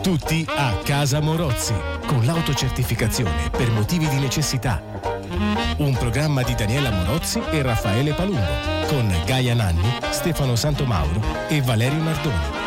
[0.00, 1.74] Tutti a Casa Morozzi,
[2.06, 4.82] con l'autocertificazione per motivi di necessità.
[5.76, 8.40] Un programma di Daniela Morozzi e Raffaele Palumbo,
[8.86, 12.60] con Gaia Nanni, Stefano Santomauro e Valerio Nardoni.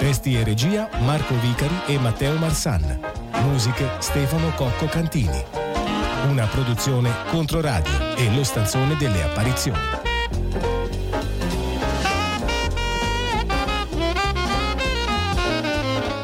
[0.00, 3.00] Testi e regia Marco Vicari e Matteo Marsan.
[3.42, 5.67] Musiche Stefano Cocco Cantini.
[6.26, 9.78] Una produzione Controradio e lo stanzone delle apparizioni.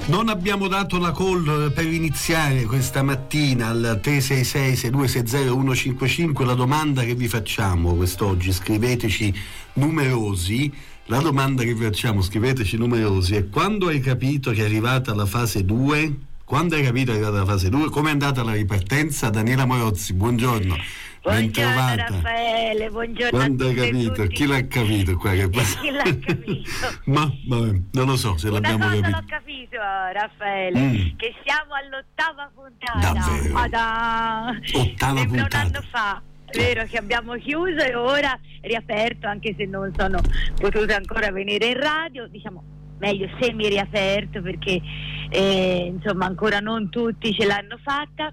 [0.07, 7.03] Non abbiamo dato la call per iniziare questa mattina al 366 6260 155 la domanda
[7.05, 9.35] che vi facciamo quest'oggi, scriveteci
[9.75, 10.71] numerosi.
[11.07, 15.27] La domanda che vi facciamo, scriveteci numerosi, è quando hai capito che è arrivata la
[15.27, 16.17] fase 2?
[16.45, 17.89] Quando hai capito che è arrivata la fase 2?
[17.91, 19.31] Come è andata la ripartenza?
[19.31, 20.77] Daniela Morozzi, buongiorno.
[21.23, 24.27] Buongiorno Raffaele, buongiorno Quando hai capito?
[24.27, 25.31] Chi l'ha capito qua?
[25.31, 25.49] Che...
[25.81, 26.71] Chi l'ha capito?
[27.07, 29.19] Ma vabbè, non lo so se Una l'abbiamo cosa capito.
[29.19, 29.77] l'ho capito
[30.13, 31.17] Raffaele, Mm.
[31.17, 33.13] che siamo all'ottava puntata.
[33.13, 33.69] Davvero?
[33.71, 34.55] Da...
[34.75, 35.57] Ottava Sembra puntata.
[35.67, 36.23] un anno fa.
[36.53, 40.21] Vero che abbiamo chiuso e ora riaperto, anche se non sono
[40.57, 42.63] potuta ancora venire in radio, diciamo
[42.97, 44.81] meglio semi riaperto perché
[45.35, 48.33] eh, insomma ancora non tutti ce l'hanno fatta.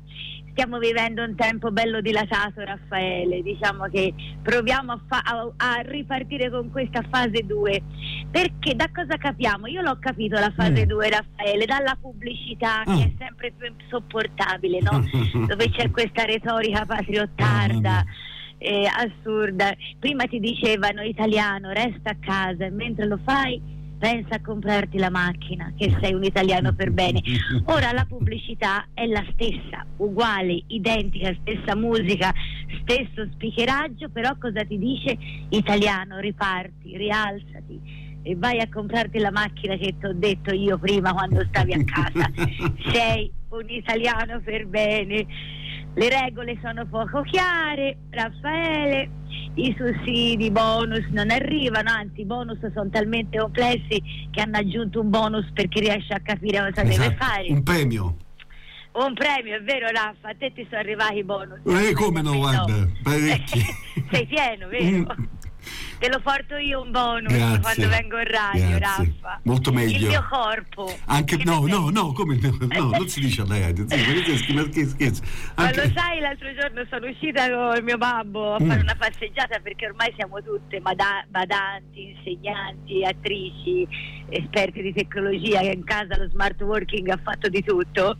[0.51, 4.13] Stiamo vivendo un tempo bello dilatato Raffaele, diciamo che
[4.43, 7.81] proviamo a, fa- a- a ripartire con questa fase 2
[8.29, 9.67] perché da cosa capiamo?
[9.67, 10.89] Io l'ho capito la fase Mm.
[10.89, 12.83] 2 Raffaele, dalla pubblicità Ah.
[12.97, 15.01] che è sempre più insopportabile, no?
[15.47, 18.03] dove c'è questa retorica patriottarda.
[18.63, 19.73] eh, assurda.
[19.97, 23.59] Prima ti dicevano italiano, resta a casa, e mentre lo fai
[24.01, 27.21] pensa a comprarti la macchina, che sei un italiano per bene.
[27.65, 32.33] Ora la pubblicità è la stessa, uguale, identica, stessa musica,
[32.81, 35.15] stesso speakeraggio, però cosa ti dice?
[35.49, 41.13] Italiano, riparti, rialzati e vai a comprarti la macchina che ti ho detto io prima
[41.13, 42.31] quando stavi a casa.
[42.91, 45.27] Sei un italiano per bene.
[45.93, 49.09] Le regole sono poco chiare, Raffaele,
[49.55, 54.01] i sussidi, bonus non arrivano, anzi i bonus sono talmente complessi
[54.31, 57.47] che hanno aggiunto un bonus perché riesce a capire cosa deve Esatto, fare.
[57.49, 58.15] Un premio.
[58.93, 61.59] Un premio, è vero Raffa, a te ti sono arrivati i bonus.
[61.65, 63.59] Eh, come no, guarda, parecchi.
[64.11, 64.85] Sei pieno, vero?
[64.85, 65.25] Mm.
[65.99, 69.13] Te lo porto io un bonus Grazie, quando vengo in radio, grazie.
[69.21, 69.39] Raffa.
[69.43, 69.97] Molto meglio.
[69.97, 70.97] Il mio corpo.
[71.05, 74.85] Anche Che no, no, no, come no, no, non si dice alla radio, sì, perché
[74.87, 75.21] scherzi,
[75.55, 78.67] ma Anche- lo sai, l'altro giorno sono uscita con il mio babbo a Mm.
[78.67, 83.87] fare una passeggiata perché ormai siamo tutte bada- badanti, insegnanti, attrici,
[84.29, 88.17] esperti di tecnologia che in casa lo smart working ha fatto di tutto.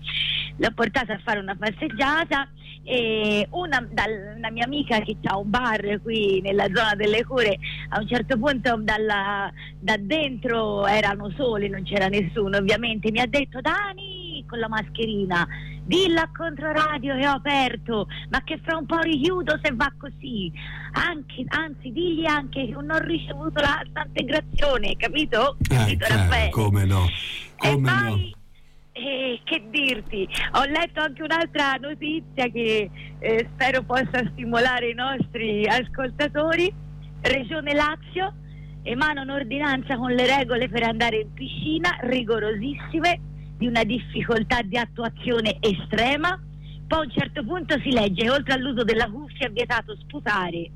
[0.57, 2.47] L'ho portata a fare una passeggiata
[2.83, 7.57] e una, dal- una mia amica che ha un bar qui nella zona delle cure
[7.89, 13.27] a un certo punto dalla- da dentro erano soli, non c'era nessuno ovviamente, mi ha
[13.27, 15.47] detto Dani con la mascherina
[15.83, 20.51] Dilla a Controradio che ho aperto, ma che fra un po' richiudo se va così.
[20.93, 25.57] Anche, anzi, digli anche che non ho ricevuto la santa integrazione, capito?
[25.69, 26.49] Eh, Capito, Raffaele?
[26.51, 27.05] come no,
[27.61, 28.09] E come no.
[28.09, 28.35] poi,
[29.01, 32.89] eh, che dirti, ho letto anche un'altra notizia che
[33.19, 36.71] eh, spero possa stimolare i nostri ascoltatori.
[37.21, 38.33] Regione Lazio
[38.83, 43.19] emana un'ordinanza con le regole per andare in piscina rigorosissime,
[43.57, 46.39] di una difficoltà di attuazione estrema.
[46.87, 50.69] Poi a un certo punto si legge che oltre all'uso della cuffia è vietato sputare,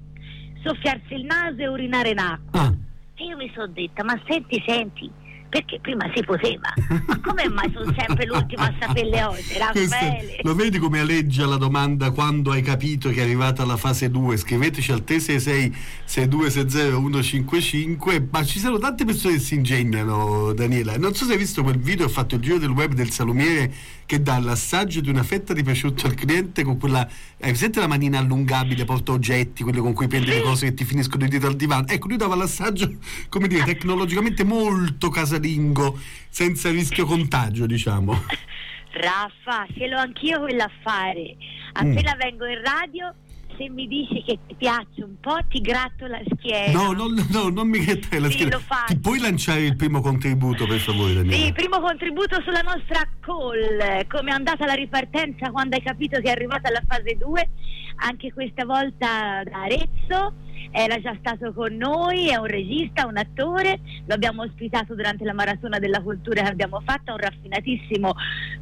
[0.63, 2.61] soffiarsi il naso e urinare in acqua.
[2.61, 2.73] Ah,
[3.15, 5.09] E io mi sono detta, ma senti, senti,
[5.49, 6.73] perché prima si poteva.
[7.07, 10.39] Ma come mai sono sempre l'ultimo a sapere le cose, Raffaele?
[10.41, 14.37] lo vedi come aleggia la domanda quando hai capito che è arrivata la fase 2?
[14.37, 20.97] Scriveteci al 366 6260 155, ma ci sono tante persone che si ingegnano, Daniela.
[20.97, 23.73] Non so se hai visto quel video, ho fatto il giro del web del salumiere
[24.05, 27.87] che dà l'assaggio di una fetta di prosciutto al cliente con quella, hai presente la
[27.87, 31.55] manina allungabile, porta oggetti, quelle con cui prendi le cose che ti finiscono dietro al
[31.55, 31.87] divano?
[31.87, 32.91] Ecco, lui dava l'assaggio,
[33.29, 35.99] come dire, tecnologicamente molto casalingo,
[36.29, 38.13] senza rischio contagio, diciamo.
[38.95, 41.35] Raffa, ce l'ho anch'io quell'affare.
[41.73, 43.13] Appena vengo in radio
[43.57, 46.71] se mi dici che ti piace un po', ti gratto la schiena.
[46.71, 48.59] No, no, no, non mi grattai la Sì, schiena.
[48.87, 51.45] Ti puoi lanciare il primo contributo, per favore, Daniela?
[51.45, 54.07] Sì, primo contributo sulla nostra call.
[54.07, 57.49] Come è andata la ripartenza quando hai capito che è arrivata alla fase 2?
[57.97, 60.43] Anche questa volta da Arezzo.
[60.71, 63.79] Era già stato con noi, è un regista, un attore.
[64.07, 68.13] Lo abbiamo ospitato durante la maratona della cultura che abbiamo fatto, un raffinatissimo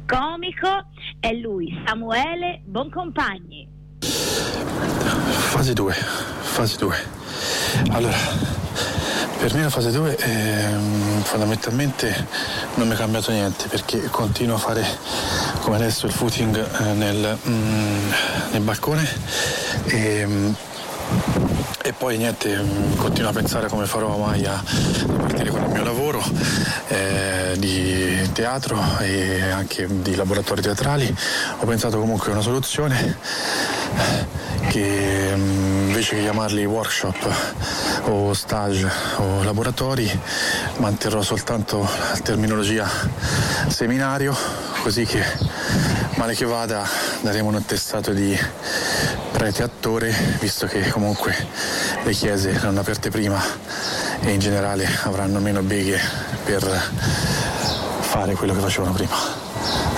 [0.06, 0.86] comico.
[1.18, 3.73] È lui, Samuele Boncompagni.
[4.04, 5.94] Fase 2,
[6.42, 6.96] fase 2.
[7.90, 8.16] Allora,
[9.38, 12.26] per me la fase 2 ehm, fondamentalmente
[12.74, 14.84] non mi è cambiato niente perché continuo a fare
[15.60, 18.10] come adesso il footing eh, nel, mm,
[18.52, 19.08] nel balcone
[19.86, 20.52] e, mm,
[21.86, 22.58] e poi niente,
[22.96, 24.62] continuo a pensare come farò mai a
[25.18, 26.22] partire con il mio lavoro
[26.88, 31.14] eh, di teatro e anche di laboratori teatrali.
[31.58, 33.18] Ho pensato comunque a una soluzione
[34.68, 37.34] che mm, invece che chiamarli workshop
[38.04, 40.10] o stage o laboratori
[40.78, 42.88] manterrò soltanto la terminologia
[43.68, 44.34] seminario
[44.82, 45.22] così che
[46.14, 46.88] male che vada
[47.20, 48.34] daremo un attestato di
[49.44, 50.10] prete attore
[50.40, 51.36] visto che comunque
[52.02, 53.38] le chiese erano aperte prima
[54.20, 56.00] e in generale avranno meno beghe
[56.44, 56.62] per
[58.00, 59.14] fare quello che facevano prima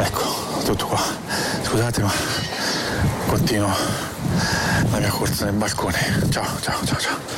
[0.00, 1.00] ecco tutto qua
[1.62, 2.12] scusate ma
[3.28, 3.72] continuo
[4.90, 5.98] la mia corsa nel balcone.
[6.30, 7.35] Ciao, ciao, ciao, ciao.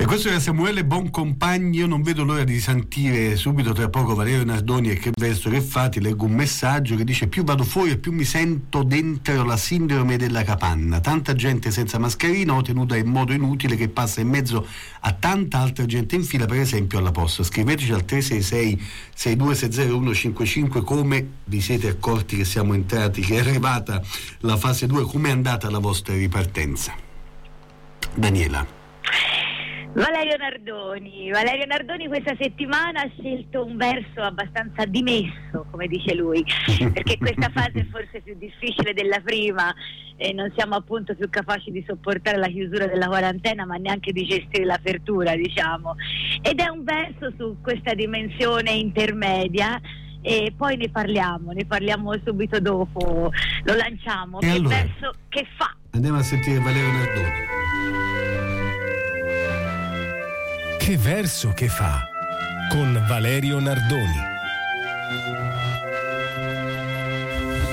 [0.00, 4.42] E questo era Samuele Boncompagni, io non vedo l'ora di sentire subito tra poco Valerio
[4.46, 7.90] Nardoni e che verso che fa, ti leggo un messaggio che dice più vado fuori
[7.90, 12.96] e più mi sento dentro la sindrome della capanna, tanta gente senza mascherina o tenuta
[12.96, 14.66] in modo inutile che passa in mezzo
[15.00, 17.42] a tanta altra gente in fila, per esempio alla posta.
[17.42, 18.82] Scriveteci al 366
[19.12, 24.00] 6260 come vi siete accorti che siamo entrati, che è arrivata
[24.38, 26.94] la fase 2, come è andata la vostra ripartenza.
[28.14, 28.78] Daniela.
[29.92, 31.30] Valerio Nardoni.
[31.30, 36.44] Valerio Nardoni questa settimana ha scelto un verso abbastanza dimesso, come dice lui,
[36.92, 39.74] perché questa fase è forse più difficile della prima
[40.16, 44.24] e non siamo appunto più capaci di sopportare la chiusura della quarantena, ma neanche di
[44.24, 45.96] gestire l'apertura, diciamo.
[46.42, 49.80] Ed è un verso su questa dimensione intermedia
[50.22, 53.32] e poi ne parliamo, ne parliamo subito dopo,
[53.64, 54.40] lo lanciamo.
[54.40, 54.76] E che allora?
[54.76, 55.74] verso che fa?
[55.92, 58.59] Andiamo a sentire Valerio Nardoni.
[60.90, 62.08] Che verso che fa?
[62.68, 64.20] Con Valerio Nardoni.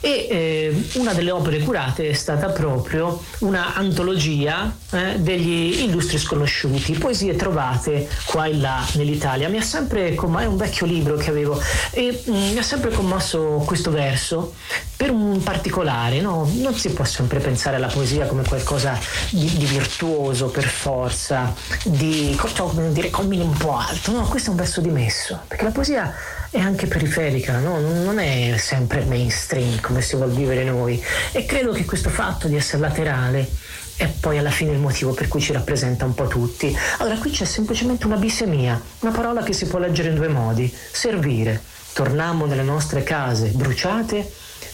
[0.00, 6.92] E eh, una delle opere curate è stata proprio una antologia eh, degli illustri sconosciuti,
[6.92, 9.48] poesie trovate qua e là nell'Italia.
[9.48, 12.90] Mi ha sempre commo- è un vecchio libro che avevo e mm, mi ha sempre
[12.90, 14.54] commosso questo verso
[14.96, 16.48] per un particolare, no?
[16.54, 18.98] non si può sempre pensare alla poesia come qualcosa
[19.30, 24.52] di, di virtuoso per forza, di cioè, dire, culmine un po' alto, no, questo è
[24.52, 26.14] un verso dimesso, perché la poesia
[26.50, 27.78] è anche periferica, no?
[27.80, 31.02] non è sempre mainstream come si vuol vivere noi
[31.32, 33.50] e credo che questo fatto di essere laterale
[33.96, 36.76] è poi alla fine il motivo per cui ci rappresenta un po' tutti.
[36.98, 40.72] Allora qui c'è semplicemente una bisemia, una parola che si può leggere in due modi,
[40.92, 41.62] servire.
[41.92, 44.28] Tornammo nelle nostre case bruciate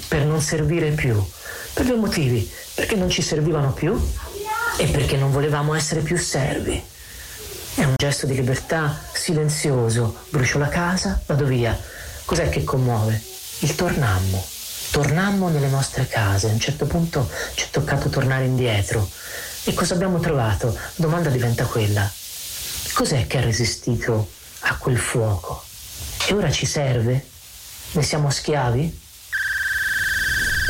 [0.09, 1.23] per non servire più.
[1.73, 3.99] Per due motivi, perché non ci servivano più
[4.79, 6.83] e perché non volevamo essere più servi.
[7.75, 10.17] È un gesto di libertà silenzioso.
[10.31, 11.79] Brucio la casa, vado via.
[12.25, 13.21] Cos'è che commuove?
[13.61, 14.60] Il tornammo.
[14.91, 16.49] Tornammo nelle nostre case.
[16.49, 19.09] A un certo punto ci è toccato tornare indietro.
[19.65, 20.73] E cosa abbiamo trovato?
[20.73, 22.11] La domanda diventa quella.
[22.93, 24.31] Cos'è che ha resistito
[24.61, 25.63] a quel fuoco?
[26.27, 27.25] E ora ci serve?
[27.93, 29.01] Ne siamo schiavi?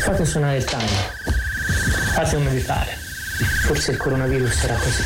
[0.01, 1.13] Fate suonare il timer.
[2.15, 3.10] Fate meditare.
[3.45, 5.03] Forse il coronavirus sarà così.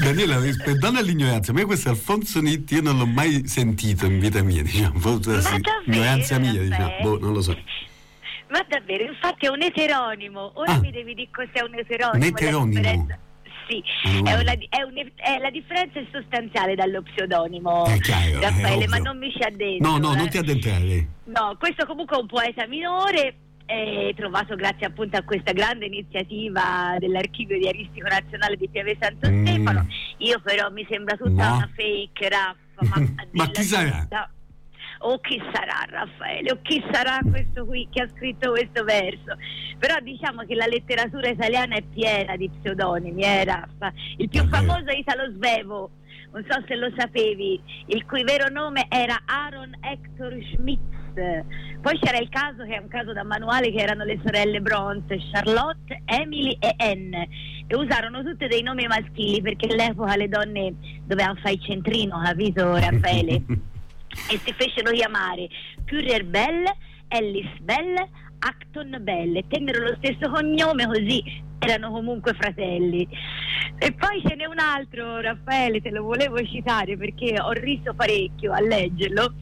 [0.00, 4.42] Daniela, perdona l'ignoranza, ma io questo Alfonso Nitti io non l'ho mai sentito in vita
[4.42, 7.56] mia, diciamo, forse sì, ignoranza mia, diciamo, boh, non lo so.
[8.50, 10.52] Ma davvero, infatti è un eteronimo.
[10.54, 10.80] Ora Ah.
[10.80, 12.24] mi devi dire cos'è un eteronimo.
[12.24, 13.06] Un eteronimo.
[13.68, 13.82] sì,
[14.24, 19.18] è una, è un, è, la differenza è sostanziale dallo pseudonimo, chiaro, Raffaele, ma non
[19.18, 19.90] mi ci addentro.
[19.90, 20.16] No, no, eh.
[20.16, 21.08] non ti addentrare.
[21.24, 23.34] No, questo comunque è un poeta minore
[23.70, 29.44] eh, trovato grazie appunto a questa grande iniziativa dell'archivio diaristico nazionale di Piave Santo Mm.
[29.46, 29.86] Stefano.
[30.18, 31.56] Io però mi sembra tutta No.
[31.56, 32.56] una fake Raffa.
[32.80, 33.90] Ma, Ma chi sarà?
[33.90, 34.30] verità-
[35.00, 39.36] O chi sarà Raffaele, o chi sarà questo qui che ha scritto questo verso.
[39.78, 43.92] Però diciamo che la letteratura italiana è piena di pseudonimi, eh Raffa.
[44.16, 45.90] Il più famoso è Italo Svevo,
[46.32, 50.96] non so se lo sapevi, il cui vero nome era Aaron Hector Schmitz.
[51.80, 55.18] Poi c'era il caso, che è un caso da manuale, che erano le sorelle Bronte,
[55.30, 57.28] Charlotte, Emily e Anne.
[57.66, 62.74] E usarono tutte dei nomi maschili perché all'epoca le donne dovevano fare il centrino, capito
[62.76, 63.42] Raffaele?
[64.30, 65.48] e si fecero chiamare
[65.86, 66.64] Currier Bell,
[67.08, 67.94] Ellis Bell,
[68.40, 73.06] Acton Bell e tennero lo stesso cognome così erano comunque fratelli.
[73.78, 78.52] E poi ce n'è un altro, Raffaele, te lo volevo citare perché ho riso parecchio
[78.52, 79.34] a leggerlo,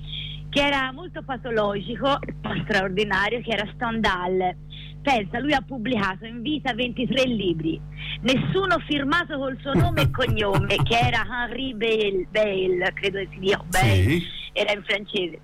[0.48, 2.18] che era molto patologico,
[2.64, 4.54] straordinario, che era Stendhal.
[5.02, 7.80] Pensa, lui ha pubblicato in vita 23 libri,
[8.22, 13.62] nessuno firmato col suo nome e cognome, che era Henri Bale, Bale credo si dia
[13.68, 14.26] Bale Sì.
[14.52, 15.38] era in francese.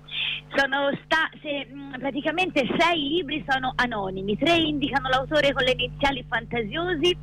[0.55, 1.67] Sono sta- se,
[1.97, 7.17] praticamente sei libri sono anonimi, tre indicano l'autore con le iniziali fantasiosi,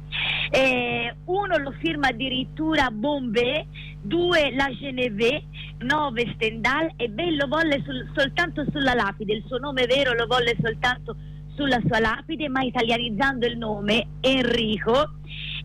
[0.50, 3.66] eh, uno lo firma addirittura Bombay,
[4.00, 5.44] due La Geneve,
[5.80, 10.26] nove Stendhal e Ben lo volle sul- soltanto sulla lapide, il suo nome vero lo
[10.26, 11.16] volle soltanto
[11.54, 15.14] sulla sua lapide, ma italianizzando il nome Enrico.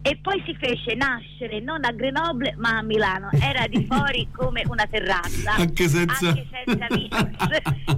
[0.01, 4.63] E poi si fece nascere non a Grenoble ma a Milano, era di fuori come
[4.67, 6.29] una terrazza, Anche senza...
[6.29, 6.87] anche senza.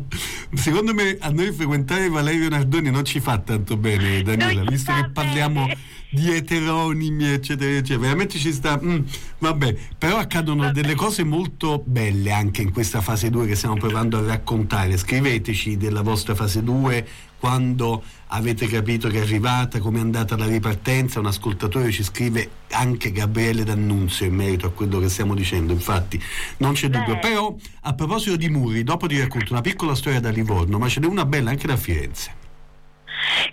[0.53, 5.09] Secondo me a noi frequentare Valerio Nardoni non ci fa tanto bene, Daniela, visto che
[5.11, 5.77] parliamo bene.
[6.09, 7.99] Di eteronimi, eccetera, eccetera.
[7.99, 8.79] Veramente ci sta.
[8.81, 8.99] mm,
[9.39, 10.81] vabbè, però accadono Vabbè.
[10.81, 14.97] delle cose molto belle anche in questa fase 2 che stiamo provando a raccontare.
[14.97, 17.07] Scriveteci della vostra fase 2
[17.39, 21.19] quando avete capito che è arrivata, come è andata la ripartenza.
[21.19, 26.21] Un ascoltatore ci scrive anche Gabriele D'Annunzio in merito a quello che stiamo dicendo, infatti
[26.57, 27.15] non c'è dubbio.
[27.15, 27.19] Beh.
[27.19, 30.99] Però a proposito di muri, dopo ti racconto una piccola storia da Livorno, ma ce
[30.99, 32.45] n'è una bella anche da Firenze.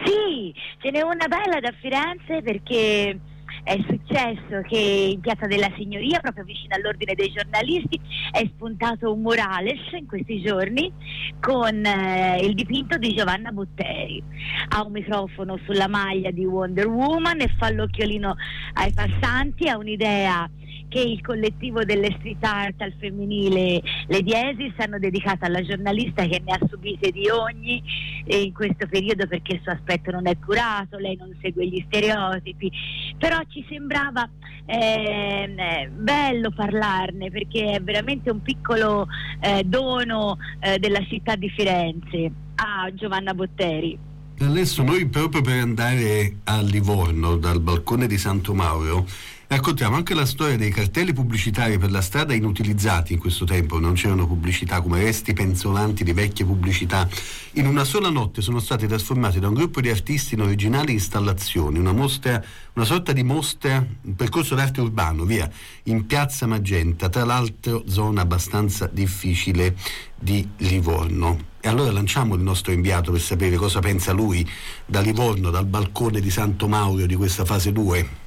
[0.04, 3.18] Sì, ce n'è una bella da Firenze perché
[3.62, 7.98] è successo che in Piazza della Signoria, proprio vicino all'Ordine dei giornalisti,
[8.30, 10.92] è spuntato un murales in questi giorni
[11.40, 14.22] con eh, il dipinto di Giovanna Botteri.
[14.68, 18.36] Ha un microfono sulla maglia di Wonder Woman e fa l'occhiolino
[18.74, 20.48] ai passanti, ha un'idea
[20.94, 26.40] che il collettivo delle street art al femminile Le Diesis hanno dedicato alla giornalista che
[26.44, 27.82] ne ha subite di ogni
[28.24, 31.82] eh, in questo periodo perché il suo aspetto non è curato, lei non segue gli
[31.88, 32.70] stereotipi,
[33.18, 34.30] però ci sembrava
[34.66, 39.08] ehm, eh, bello parlarne perché è veramente un piccolo
[39.40, 43.98] eh, dono eh, della città di Firenze a Giovanna Botteri.
[44.38, 49.06] Adesso noi proprio per andare a Livorno dal balcone di Santo Mauro
[49.46, 53.94] raccontiamo anche la storia dei cartelli pubblicitari per la strada inutilizzati in questo tempo, non
[53.94, 57.08] c'erano pubblicità come resti penzolanti di vecchie pubblicità.
[57.52, 61.78] In una sola notte sono stati trasformati da un gruppo di artisti in originali installazioni,
[61.78, 62.42] una mostra,
[62.74, 65.48] una sorta di mostra, un percorso d'arte urbano, via,
[65.84, 69.76] in piazza Magenta, tra l'altro zona abbastanza difficile
[70.18, 71.52] di Livorno.
[71.60, 74.46] E allora lanciamo il nostro inviato per sapere cosa pensa lui
[74.84, 78.23] da Livorno, dal balcone di Santo Mauro di questa fase 2.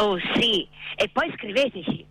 [0.00, 0.66] Oh sì,
[0.96, 2.06] e poi scriveteci.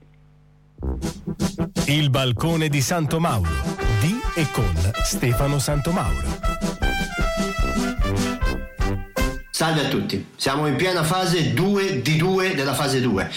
[1.87, 3.49] Il balcone di Santo Mauro
[3.99, 4.71] di e con
[5.03, 6.58] Stefano Santomauro.
[9.59, 13.29] Salve a tutti, siamo in piena fase 2 di 2 della fase 2.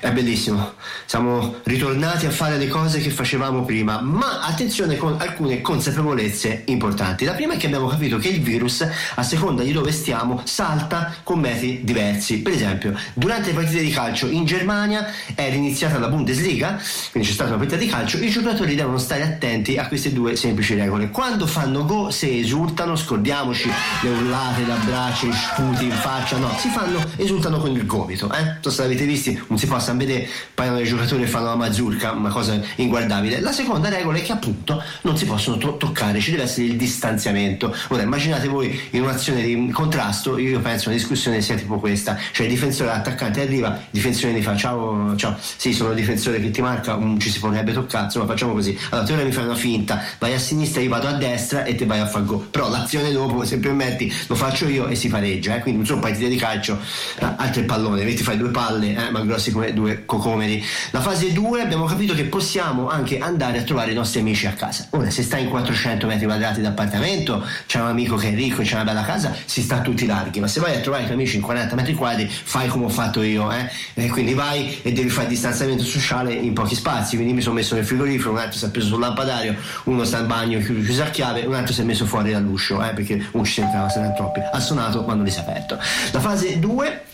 [0.00, 0.74] È bellissimo,
[1.06, 7.24] siamo ritornati a fare le cose che facevamo prima, ma attenzione con alcune consapevolezze importanti.
[7.24, 11.14] La prima è che abbiamo capito che il virus, a seconda di dove stiamo, salta
[11.22, 12.40] con metodi diversi.
[12.40, 16.78] Per esempio, durante le partite di calcio in Germania era iniziata la Bundesliga,
[17.10, 20.36] quindi c'è stata una partita di calcio, i giocatori devono stare attenti a queste due
[20.36, 21.08] semplici regole.
[21.08, 23.70] Quando fanno go, se esultano, scordiamoci
[24.02, 25.30] le urlate, gli abbracci,
[25.70, 28.56] sputi in faccia, no, si fanno, esultano con il gomito, eh?
[28.62, 32.12] Non se l'avete visti, un si a vedere, parlano dei giocatori giocatori fanno la mazurka,
[32.12, 33.40] una cosa inguardabile.
[33.40, 36.76] La seconda regola è che appunto non si possono to- toccare, ci deve essere il
[36.76, 37.74] distanziamento.
[37.88, 42.46] Ora immaginate voi in un'azione di contrasto, io penso una discussione sia tipo questa, cioè
[42.46, 46.50] il difensore l'attaccante arriva, il difensore gli fa ciao, ciao, sì sono il difensore che
[46.50, 48.78] ti marca, um, ci si potrebbe toccare, insomma facciamo così.
[48.90, 51.74] Allora te ora mi fai una finta, vai a sinistra, io vado a destra e
[51.74, 52.46] te vai a far gol.
[52.50, 55.59] Però l'azione dopo, se permetti, lo faccio io e si pareggia, eh?
[55.60, 56.78] Quindi non sono partite di calcio,
[57.18, 60.64] eh, altri pallone, vedi fai due palle, eh, ma grossi come due cocomeri.
[60.90, 64.52] La fase 2 abbiamo capito che possiamo anche andare a trovare i nostri amici a
[64.52, 64.86] casa.
[64.90, 68.74] Ora, se stai in 400 metri quadrati d'appartamento, c'è un amico che è ricco c'è
[68.74, 71.36] una bella casa, si sta tutti larghi, ma se vai a trovare i tuoi amici
[71.36, 73.68] in 40 metri quadri, fai come ho fatto io, eh?
[73.94, 77.74] E quindi vai e devi fare distanziamento sociale in pochi spazi, quindi mi sono messo
[77.74, 81.06] nel frigorifero, un altro si è preso sul lampadario, uno sta in bagno chiuso a
[81.06, 82.90] chiave, un altro si è messo fuori dall'uscio, eh?
[82.90, 84.40] perché un ci entrava, se ne troppi.
[84.52, 85.78] Ha suonato non li si aperto.
[86.12, 87.04] La fase 2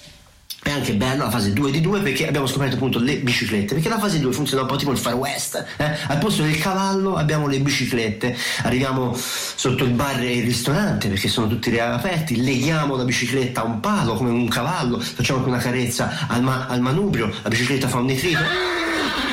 [0.62, 3.88] è anche bello la fase 2 di 2 perché abbiamo scoperto appunto le biciclette perché
[3.88, 5.96] la fase 2 funziona un po' tipo il far west eh?
[6.08, 11.28] al posto del cavallo abbiamo le biciclette arriviamo sotto il bar e il ristorante perché
[11.28, 15.60] sono tutti aperti leghiamo la bicicletta a un palo come un cavallo facciamo anche una
[15.60, 18.84] carezza al, ma- al manubrio la bicicletta fa un nitrito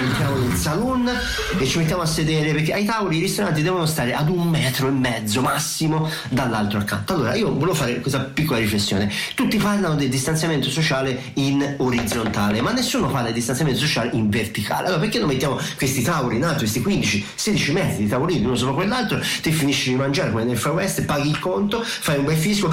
[0.03, 1.12] entriamo nel saloon
[1.60, 4.88] e ci mettiamo a sedere perché ai tavoli i ristoranti devono stare ad un metro
[4.88, 7.13] e mezzo massimo dall'altro accanto.
[7.13, 9.12] Allora io volevo fare questa piccola riflessione.
[9.36, 14.88] Tutti parlano del distanziamento sociale in orizzontale, ma nessuno parla del distanziamento sociale in verticale.
[14.88, 18.55] Allora perché non mettiamo questi tavoli in alto, questi 15, 16 metri di tavolini uno
[18.55, 22.25] sopra quell'altro, te finisci di mangiare come nel Far West, paghi il conto, fai un
[22.25, 22.69] bel fisco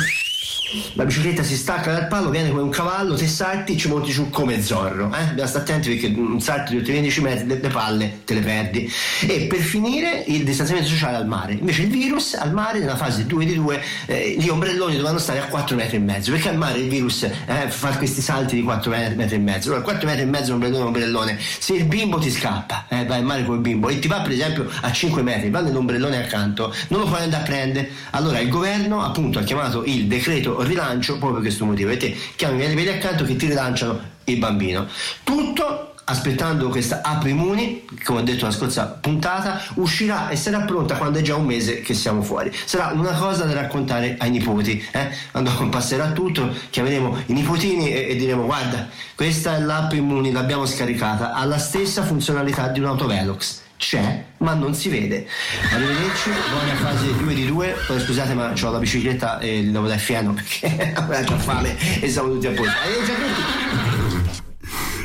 [0.94, 4.30] la bicicletta si stacca dal palo, viene come un cavallo, te salti, ci monti giù
[4.30, 5.12] come Zorro.
[5.14, 5.24] Eh?
[5.30, 8.40] Bisogna stare attenti perché un salto di oltre 15 metri, le, le palle te le
[8.40, 8.90] perdi.
[9.26, 11.54] E per finire il distanziamento sociale al mare.
[11.54, 15.40] Invece il virus al mare, nella fase 2 di 2, eh, gli ombrelloni dovevano stare
[15.40, 18.62] a 4 metri e mezzo, perché al mare il virus eh, fa questi salti di
[18.62, 19.68] 4 metri e mezzo.
[19.68, 21.38] Allora 4 metri e mezzo ombrellone, ombrellone.
[21.58, 24.20] Se il bimbo ti scappa, eh, vai al mare con il bimbo e ti va
[24.20, 27.90] per esempio a 5 metri, va nell'ombrellone accanto, non lo puoi andare a prendere.
[28.10, 31.90] Allora il governo appunto ha chiamato il decreto rilancio proprio per questo motivo.
[31.90, 34.86] E te chiami i vedi accanto che ti rilanciano il bambino.
[35.24, 40.96] Tutto aspettando questa app immuni come ho detto la scorsa puntata uscirà e sarà pronta
[40.96, 42.52] quando è già un mese che siamo fuori.
[42.64, 45.10] Sarà una cosa da raccontare ai nipoti eh?
[45.30, 50.66] quando passerà tutto chiameremo i nipotini e, e diremo guarda questa è l'app immuni l'abbiamo
[50.66, 55.26] scaricata ha la stessa funzionalità di un autovelox c'è ma non si vede.
[55.72, 56.30] Arrivederci.
[56.30, 60.32] Buona fase 2 di 2 poi scusate ma ho la bicicletta e devo dare fieno
[60.32, 62.72] perché ho già fame e siamo tutti a posto.
[62.82, 64.19] Arrivederci a tutti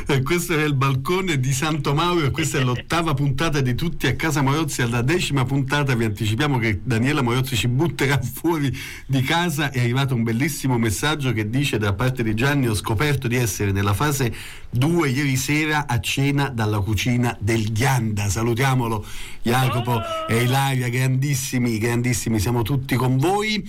[0.22, 4.40] questo è il balcone di Santo Mauro questa è l'ottava puntata di Tutti a casa
[4.40, 4.82] Morozzi.
[4.82, 8.72] Alla decima puntata vi anticipiamo che Daniela Morozzi ci butterà fuori
[9.06, 9.70] di casa.
[9.70, 13.72] È arrivato un bellissimo messaggio che dice da parte di Gianni ho scoperto di essere
[13.72, 14.32] nella fase
[14.70, 18.28] 2 ieri sera a cena dalla cucina del Ghianda.
[18.28, 19.04] Salutiamolo
[19.42, 23.68] Jacopo e Ilaria, grandissimi, grandissimi, siamo tutti con voi.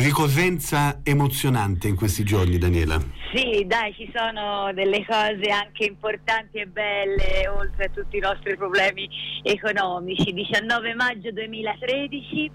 [0.00, 2.98] Ricorrenza emozionante in questi giorni, Daniela.
[3.34, 8.56] Sì, dai, ci sono delle cose anche importanti e belle, oltre a tutti i nostri
[8.56, 9.06] problemi
[9.42, 10.32] economici.
[10.32, 12.50] 19 maggio 2013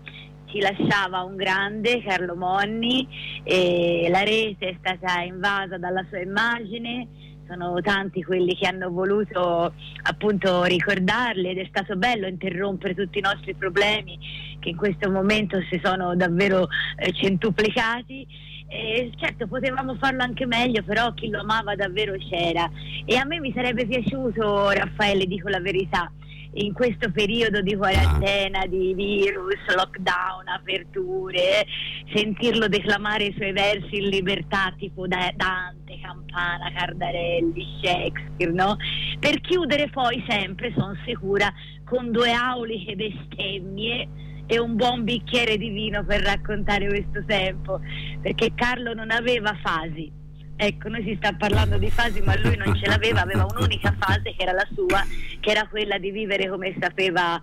[0.48, 3.08] ci lasciava un grande, Carlo Monni,
[3.44, 7.08] e la rete è stata invasa dalla sua immagine.
[7.48, 13.22] Sono tanti quelli che hanno voluto appunto ricordarli ed è stato bello interrompere tutti i
[13.22, 14.18] nostri problemi
[14.60, 18.26] che in questo momento si sono davvero eh, centuplicati.
[18.68, 22.70] Eh, certo potevamo farlo anche meglio, però chi lo amava davvero c'era.
[23.06, 26.12] E a me mi sarebbe piaciuto, Raffaele, dico la verità,
[26.56, 31.65] in questo periodo di quarantena, di virus, lockdown, aperture,
[32.13, 38.78] sentirlo declamare i suoi versi in libertà, tipo da Dante, Campana, Cardarelli, Shakespeare, no?
[39.20, 41.52] Per chiudere poi sempre, sono sicura,
[41.84, 44.08] con due auliche bestemmie
[44.48, 47.80] e un buon bicchiere di vino per raccontare questo tempo,
[48.22, 50.24] perché Carlo non aveva fasi.
[50.58, 54.34] Ecco, noi si sta parlando di fasi, ma lui non ce l'aveva, aveva un'unica fase
[54.36, 55.04] che era la sua,
[55.41, 57.41] che era quella di vivere come sapeva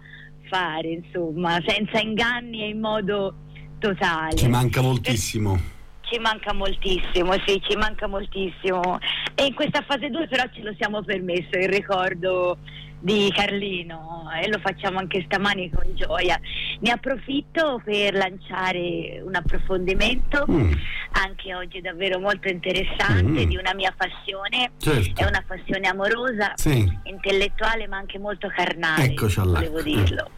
[0.49, 3.35] fare, insomma, senza inganni e in modo
[3.79, 4.37] totale.
[4.37, 5.61] Ci manca moltissimo.
[6.01, 8.99] Ci manca moltissimo, sì, ci manca moltissimo.
[9.35, 12.59] E in questa fase 2 però ce lo siamo permesso il ricordo
[13.03, 16.39] di Carlino e lo facciamo anche stamani con gioia.
[16.81, 20.73] Ne approfitto per lanciare un approfondimento, Mm.
[21.13, 23.49] anche oggi davvero molto interessante, Mm.
[23.49, 24.71] di una mia passione.
[24.79, 25.21] Certo.
[25.21, 26.89] È una passione amorosa, Sì.
[27.05, 30.31] intellettuale ma anche molto carnale, Eccoci volevo dirlo.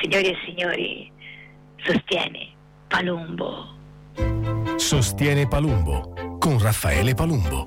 [0.00, 1.10] Signori e signori,
[1.82, 2.48] sostiene
[2.88, 3.74] Palumbo.
[4.76, 7.64] Sostiene Palumbo con Raffaele Palumbo.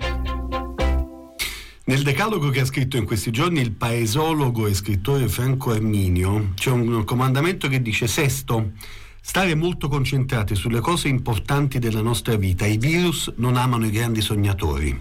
[1.88, 6.71] Nel decalogo che ha scritto in questi giorni il paesologo e scrittore Franco Arminio c'è
[6.71, 8.71] un comandamento che dice sesto,
[9.21, 12.65] stare molto concentrati sulle cose importanti della nostra vita.
[12.65, 15.00] I virus non amano i grandi sognatori.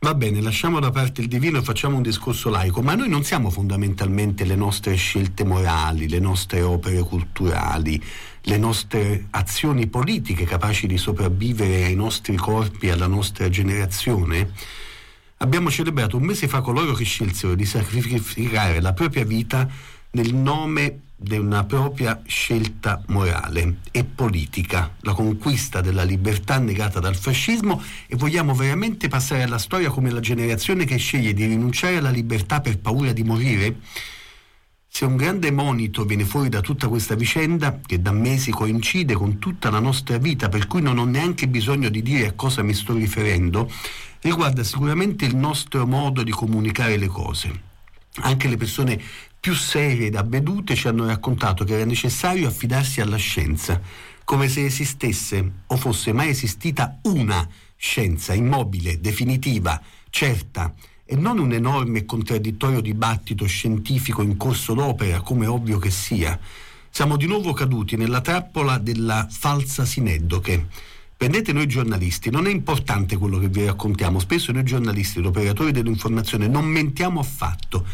[0.00, 3.24] Va bene, lasciamo da parte il divino e facciamo un discorso laico, ma noi non
[3.24, 7.98] siamo fondamentalmente le nostre scelte morali, le nostre opere culturali,
[8.42, 14.52] le nostre azioni politiche capaci di sopravvivere ai nostri corpi e alla nostra generazione?
[15.40, 19.68] Abbiamo celebrato un mese fa coloro che scelsero di sacrificare la propria vita
[20.10, 27.14] nel nome di una propria scelta morale e politica, la conquista della libertà negata dal
[27.14, 32.10] fascismo e vogliamo veramente passare alla storia come la generazione che sceglie di rinunciare alla
[32.10, 33.76] libertà per paura di morire?
[34.88, 39.38] Se un grande monito viene fuori da tutta questa vicenda, che da mesi coincide con
[39.38, 42.74] tutta la nostra vita, per cui non ho neanche bisogno di dire a cosa mi
[42.74, 43.70] sto riferendo,
[44.20, 47.66] riguarda sicuramente il nostro modo di comunicare le cose.
[48.20, 49.00] Anche le persone
[49.38, 53.80] più serie ed avvedute ci hanno raccontato che era necessario affidarsi alla scienza,
[54.24, 61.52] come se esistesse o fosse mai esistita una scienza immobile, definitiva, certa, e non un
[61.52, 66.38] enorme e contraddittorio dibattito scientifico in corso d'opera, come ovvio che sia.
[66.90, 70.66] Siamo di nuovo caduti nella trappola della falsa sineddoche
[71.18, 76.46] Prendete noi giornalisti, non è importante quello che vi raccontiamo, spesso noi giornalisti, operatori dell'informazione,
[76.46, 77.84] non mentiamo affatto,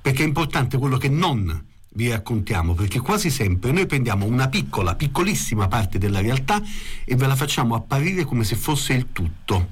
[0.00, 4.94] perché è importante quello che non vi raccontiamo, perché quasi sempre noi prendiamo una piccola,
[4.94, 6.62] piccolissima parte della realtà
[7.04, 9.68] e ve la facciamo apparire come se fosse il tutto.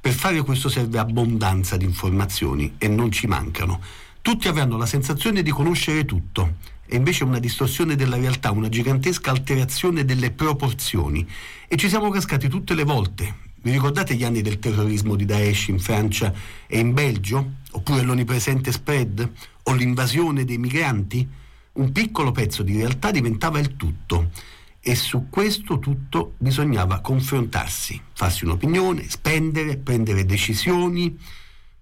[0.00, 3.80] Per fare questo serve abbondanza di informazioni e non ci mancano.
[4.22, 6.58] Tutti avranno la sensazione di conoscere tutto,
[6.92, 11.26] e invece una distorsione della realtà, una gigantesca alterazione delle proporzioni.
[11.66, 13.34] E ci siamo cascati tutte le volte.
[13.62, 16.34] Vi ricordate gli anni del terrorismo di Daesh in Francia
[16.66, 17.52] e in Belgio?
[17.70, 19.26] Oppure l'onnipresente spread?
[19.62, 21.26] O l'invasione dei migranti?
[21.72, 24.28] Un piccolo pezzo di realtà diventava il tutto
[24.78, 31.18] e su questo tutto bisognava confrontarsi, farsi un'opinione, spendere, prendere decisioni,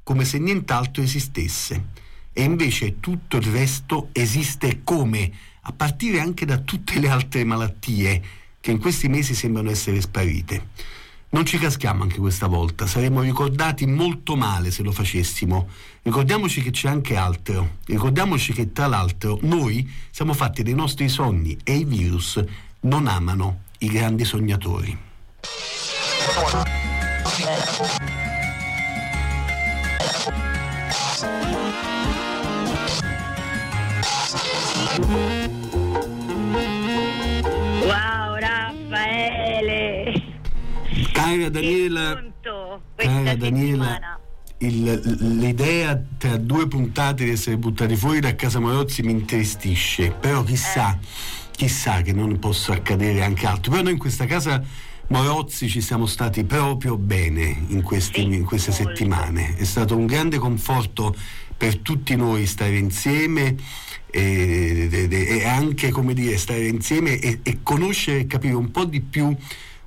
[0.04, 1.98] come se nient'altro esistesse
[2.40, 8.22] e invece tutto il resto esiste come, a partire anche da tutte le altre malattie
[8.60, 10.68] che in questi mesi sembrano essere sparite.
[11.32, 15.68] Non ci caschiamo anche questa volta, saremmo ricordati molto male se lo facessimo.
[16.00, 21.58] Ricordiamoci che c'è anche altro, ricordiamoci che tra l'altro noi siamo fatti dei nostri sogni
[21.62, 22.42] e i virus
[22.80, 24.98] non amano i grandi sognatori.
[37.82, 40.22] Wow Raffaele!
[41.12, 42.22] Cara Daniela,
[42.96, 44.18] cara Daniela
[44.62, 50.42] il, l'idea tra due puntate di essere buttati fuori da casa Morozzi mi intristisce, però
[50.42, 51.06] chissà, eh.
[51.52, 53.70] chissà che non possa accadere anche altro.
[53.70, 54.62] Però noi in questa casa
[55.08, 58.88] Morozzi ci siamo stati proprio bene in, questi, sì, in queste molto.
[58.88, 59.56] settimane.
[59.56, 61.16] È stato un grande conforto
[61.60, 63.54] per tutti noi stare insieme
[64.10, 68.86] e, e, e anche come dire, stare insieme e, e conoscere e capire un po'
[68.86, 69.36] di più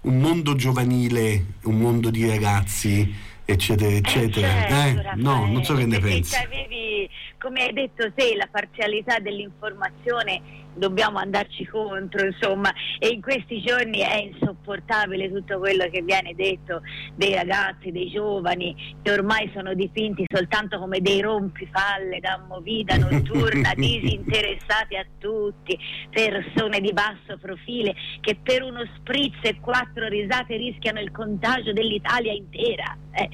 [0.02, 5.16] un mondo giovanile, un mondo di ragazzi eccetera eccetera eh, certo, eh?
[5.16, 10.42] no non so che ne pensi avevi, come hai detto te la parzialità dell'informazione
[10.76, 16.82] dobbiamo andarci contro, insomma, e in questi giorni è insopportabile tutto quello che viene detto
[17.16, 23.74] dei ragazzi, dei giovani, che ormai sono dipinti soltanto come dei rompifalle da movida notturna,
[23.76, 25.78] disinteressati a tutti,
[26.10, 32.32] persone di basso profile che per uno spritz e quattro risate rischiano il contagio dell'Italia
[32.32, 32.98] intera.
[33.12, 33.30] Eh.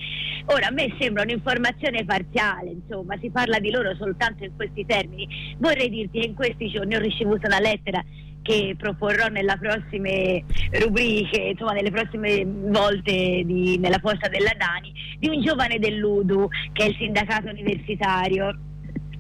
[0.48, 5.56] Ora a me sembra un'informazione parziale, insomma, si parla di loro soltanto in questi termini.
[5.58, 8.04] Vorrei dirti che in questi giorni ho ricevuto una lettera
[8.42, 15.28] che proporrò nelle prossime rubriche, insomma nelle prossime volte di, nella posta della Dani, di
[15.28, 18.58] un giovane dell'Udu che è il sindacato universitario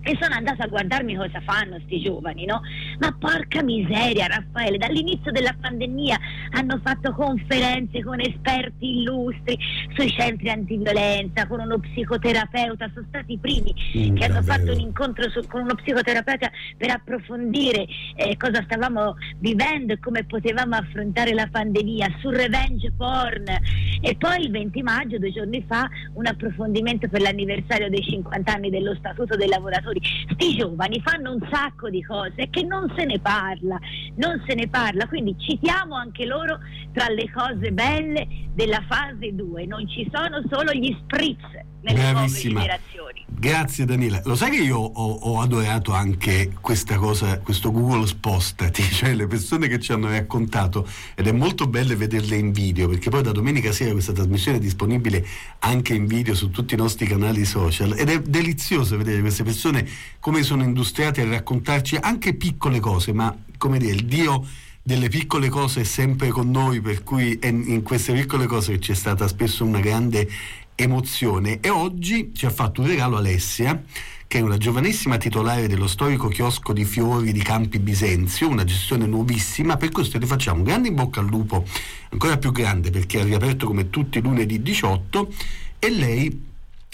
[0.02, 2.62] e sono andata a guardarmi cosa fanno sti giovani, no?
[3.00, 6.18] Ma porca miseria, Raffaele, dall'inizio della pandemia
[6.52, 9.58] hanno fatto conferenze con esperti illustri
[9.96, 14.80] sui centri antiviolenza, con uno psicoterapeuta, sono stati i primi mm, che hanno fatto un
[14.80, 17.86] incontro su, con uno psicoterapeuta per approfondire
[18.16, 23.46] eh, cosa stavamo vivendo e come potevamo affrontare la pandemia, sul revenge porn.
[24.02, 28.70] E poi il 20 maggio, due giorni fa, un approfondimento per l'anniversario dei 50 anni
[28.70, 30.28] dello Statuto dei lavoratori lavoratori.
[30.32, 33.78] Sti giovani fanno un sacco di cose che non se ne parla,
[34.16, 36.60] non se ne parla, quindi citiamo anche loro
[36.94, 43.26] tra le cose belle della fase 2, non ci sono solo gli spritz nelle generazioni.
[43.26, 44.22] Grazie Daniela.
[44.26, 49.28] Lo sai che io ho, ho, adorato anche questa cosa, questo Google Spostati, cioè le
[49.28, 53.32] persone che ci hanno raccontato ed è molto bello vederle in video perché poi da
[53.32, 55.26] domenica sera questa trasmissione è disponibile
[55.60, 59.88] anche in video su tutti i nostri canali social ed è delizioso vedere queste persone
[60.20, 64.46] come sono industriate a raccontarci anche piccole cose, ma come dire, il Dio
[64.82, 68.80] delle piccole cose è sempre con noi, per cui è in queste piccole cose che
[68.80, 70.28] c'è stata spesso una grande
[70.84, 73.84] emozione e oggi ci ha fatto un regalo Alessia
[74.28, 79.08] che è una giovanissima titolare dello storico chiosco di fiori di Campi Bisenzio, una gestione
[79.08, 81.66] nuovissima, per questo le facciamo un grande in bocca al lupo,
[82.10, 85.34] ancora più grande perché ha riaperto come tutti lunedì 18
[85.80, 86.46] e lei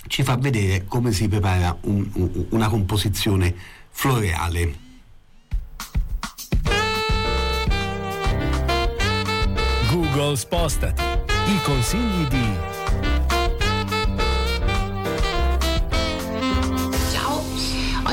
[0.07, 3.53] ci fa vedere come si prepara un, un, una composizione
[3.89, 4.83] floreale.
[9.91, 11.01] Google spostati.
[11.47, 12.74] I consigli di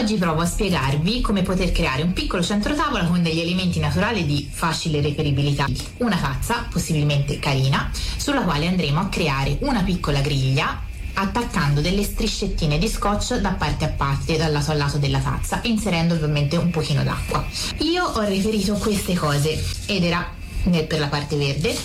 [0.02, 4.26] Oggi provo a spiegarvi come poter creare un piccolo centro tavola con degli elementi naturali
[4.26, 5.66] di facile reperibilità.
[5.98, 10.82] Una tazza, possibilmente carina, sulla quale andremo a creare una piccola griglia
[11.14, 15.60] attaccando delle striscettine di scotch da parte a parte, dal lato a lato della tazza,
[15.62, 17.46] inserendo ovviamente un pochino d'acqua.
[17.78, 20.28] Io ho riferito queste cose ed era
[20.64, 21.78] per la parte verde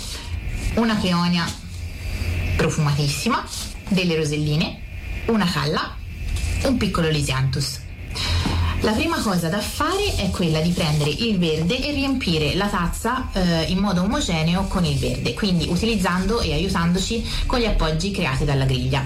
[0.78, 1.46] una peonia
[2.56, 3.46] profumatissima,
[3.90, 4.82] delle roselline,
[5.28, 5.96] una calla,
[6.64, 7.86] un piccolo lisianthus.
[8.82, 13.30] La prima cosa da fare è quella di prendere il verde e riempire la tazza
[13.34, 18.46] eh, in modo omogeneo con il verde, quindi utilizzando e aiutandoci con gli appoggi creati
[18.46, 19.04] dalla griglia.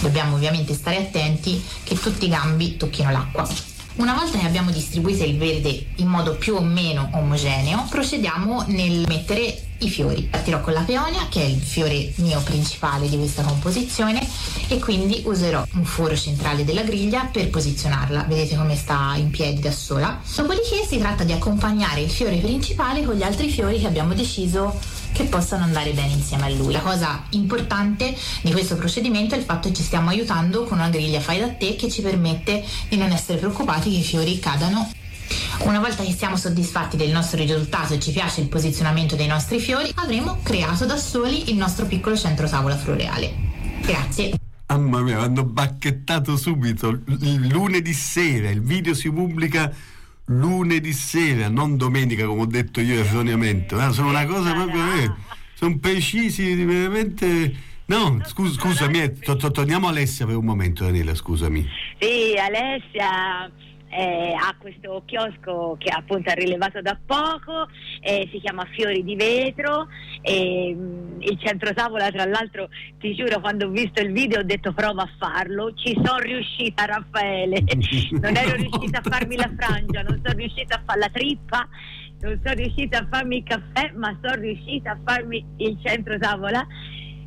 [0.00, 3.75] Dobbiamo ovviamente stare attenti che tutti i gambi tocchino l'acqua.
[3.96, 9.06] Una volta che abbiamo distribuito il verde in modo più o meno omogeneo, procediamo nel
[9.08, 10.22] mettere i fiori.
[10.22, 14.20] Partirò con la peonia, che è il fiore mio principale di questa composizione,
[14.68, 18.24] e quindi userò un foro centrale della griglia per posizionarla.
[18.24, 20.20] Vedete come sta in piedi da sola.
[20.34, 24.78] Dopodiché si tratta di accompagnare il fiore principale con gli altri fiori che abbiamo deciso
[25.16, 26.72] che possano andare bene insieme a lui.
[26.72, 30.90] La cosa importante di questo procedimento è il fatto che ci stiamo aiutando con una
[30.90, 34.90] griglia fai da te che ci permette di non essere preoccupati che i fiori cadano
[35.62, 39.58] una volta che siamo soddisfatti del nostro risultato e ci piace il posizionamento dei nostri
[39.58, 43.34] fiori, avremo creato da soli il nostro piccolo centro tavola floreale.
[43.80, 44.34] Grazie.
[44.68, 46.88] Mamma mia, hanno bacchettato subito.
[47.20, 49.72] Il lunedì sera, il video si pubblica
[50.26, 53.74] lunedì sera, non domenica come ho detto io erroneamente.
[53.76, 54.92] Eh, sono una cosa proprio...
[54.94, 55.10] Eh,
[55.54, 57.54] sono precisi, veramente...
[57.86, 61.64] No, scus- scusami, eh, to- to- torniamo a Alessia per un momento, Daniela, scusami.
[62.00, 63.50] Sì, Alessia
[63.96, 67.66] eh, ha questo chiosco che appunto ha rilevato da poco,
[68.00, 69.88] eh, si chiama Fiori di Vetro,
[70.20, 70.76] eh,
[71.18, 75.02] il centro tavola tra l'altro ti giuro quando ho visto il video ho detto prova
[75.02, 77.64] a farlo, ci sono riuscita Raffaele,
[78.20, 81.68] non ero riuscita a farmi la frangia, non sono riuscita a fare la trippa,
[82.20, 86.66] non sono riuscita a farmi il caffè, ma sono riuscita a farmi il centro tavola.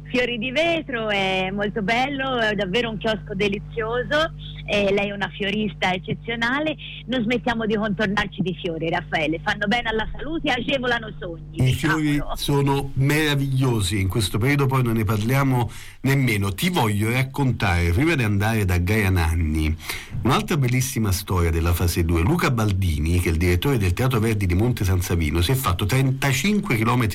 [0.03, 4.33] Fiori di vetro è molto bello, è davvero un chiosco delizioso,
[4.69, 6.75] eh, lei è una fiorista eccezionale,
[7.07, 11.67] non smettiamo di contornarci di fiori Raffaele, fanno bene alla salute e agevolano sogni.
[11.69, 16.53] I fiori sono meravigliosi, in questo periodo poi non ne parliamo nemmeno.
[16.53, 19.75] Ti voglio raccontare, prima di andare da Gaia Nanni,
[20.21, 22.21] un'altra bellissima storia della fase 2.
[22.21, 25.55] Luca Baldini, che è il direttore del Teatro Verdi di Monte San Savino, si è
[25.55, 27.07] fatto 35 km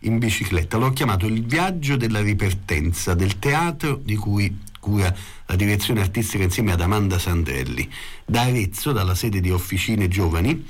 [0.00, 5.14] in bicicletta, l'ho chiamato il viaggio della ripertenza del teatro di cui cura
[5.46, 7.88] la direzione artistica insieme ad Amanda Sandrelli.
[8.24, 10.66] Da Arezzo, dalla sede di Officine Giovani,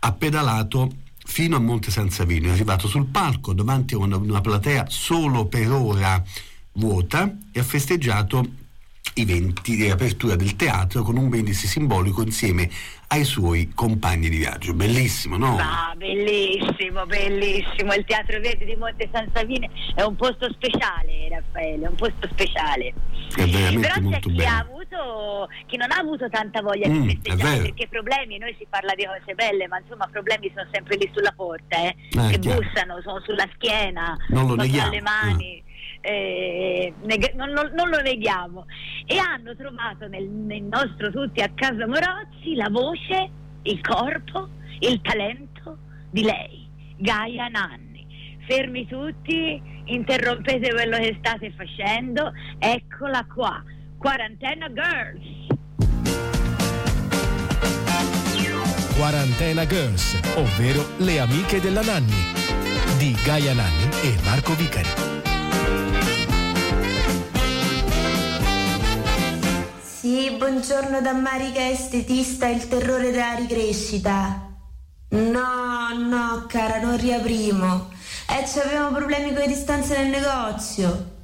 [0.00, 0.92] ha pedalato
[1.24, 5.46] fino a Monte San Savino, è arrivato sul palco davanti a una, una platea solo
[5.46, 6.22] per ora
[6.72, 8.64] vuota e ha festeggiato
[9.14, 12.68] i 20 di apertura del teatro con un brindisi simbolico insieme
[13.08, 14.74] ai suoi compagni di viaggio.
[14.74, 15.56] Bellissimo, no?
[15.58, 17.94] Ah, bellissimo, bellissimo.
[17.94, 22.28] Il Teatro Verde di Monte San Savino è un posto speciale, Raffaele, è un posto
[22.32, 22.92] speciale.
[23.34, 24.48] È veramente Però molto c'è chi, bello.
[24.50, 28.66] ha avuto, chi non ha avuto tanta voglia Mm, di festeggiare, perché problemi, noi si
[28.68, 32.38] parla di cose belle, ma insomma problemi sono sempre lì sulla porta, eh, Ah, che
[32.38, 32.60] chiaro.
[32.60, 35.62] bussano, sono sulla schiena, Non lo sono neghiamo, alle mani.
[36.06, 38.66] Eh, neg- non, non- non lo neghiamo
[39.06, 43.30] e hanno trovato nel, nel nostro tutti a casa Morozzi la voce,
[43.62, 44.48] il corpo,
[44.80, 45.78] il talento
[46.10, 48.06] di lei, Gaia Nanni.
[48.46, 53.60] Fermi tutti, interrompete quello che state facendo, eccola qua,
[53.98, 55.34] Quarantena Girls.
[58.96, 62.32] Quarantena Girls, ovvero le amiche della Nanni,
[62.98, 65.25] di Gaia Nanni e Marco Vicari.
[69.82, 74.54] Sì, buongiorno da Marica estetista, il terrore della ricrescita.
[75.08, 77.90] No, no, cara, non riaprimo.
[78.28, 81.14] Eh, avevamo problemi con le distanze nel negozio.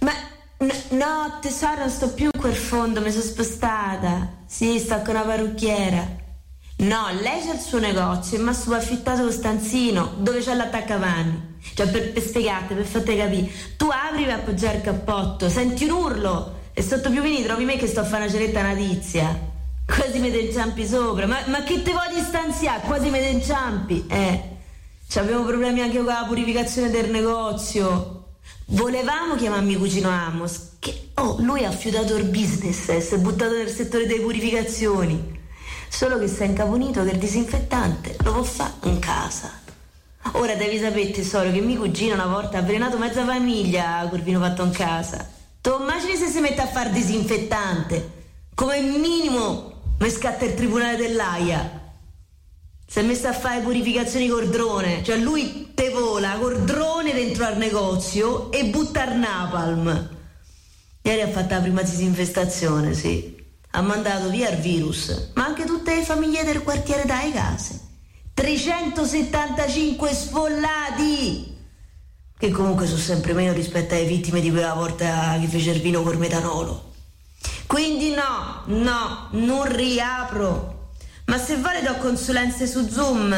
[0.00, 0.12] Ma
[0.58, 4.44] n- no, tesoro, non sto più in quel fondo, mi sono spostata.
[4.46, 6.25] Sì, sto con una parrucchiera.
[6.78, 11.54] No, lei c'ha il suo negozio e mi ha subaffittato lo stanzino dove c'è l'attaccavanni.
[11.74, 15.90] Cioè, per, per spiegarti, per farti capire, tu apri per appoggiare il cappotto, senti un
[15.90, 19.54] urlo e sotto più piumini trovi me che sto a fare una ceretta natizia.
[19.86, 21.26] Quasi me te inciampi sopra.
[21.26, 22.82] Ma, ma che te vuoi distanziare?
[22.82, 24.04] Quasi me te inciampi.
[24.08, 24.42] Eh.
[25.08, 28.24] C'avevo problemi anche con la purificazione del negozio.
[28.66, 30.72] Volevamo chiamarmi cugino Amos.
[30.78, 35.35] Che, oh, lui ha fiutato il business e si è buttato nel settore delle purificazioni.
[35.96, 39.50] Solo che si è incaponito che il disinfettante lo può fare in casa.
[40.32, 44.38] Ora devi sapere, tesoro, che mio cugino una volta ha avvelenato mezza famiglia col vino
[44.38, 45.26] fatto in casa.
[45.62, 48.10] Tu immagini se si mette a fare disinfettante?
[48.54, 51.94] Come minimo mi scatta il tribunale dell'AIA.
[52.86, 57.46] Si è messo a fare purificazioni col drone, cioè lui te vola col drone dentro
[57.46, 60.10] al negozio e butta il napalm.
[61.00, 63.35] Ieri ha fatto la prima disinfestazione, sì.
[63.76, 67.78] Ha mandato via il virus, ma anche tutte le famiglie del quartiere dai case.
[68.32, 71.54] 375 sfollati!
[72.38, 76.02] Che comunque sono sempre meno rispetto alle vittime di quella volta che fece il vino
[76.02, 76.94] col metanolo.
[77.66, 80.92] Quindi no, no, non riapro.
[81.26, 83.36] Ma se vuole do consulenze su Zoom.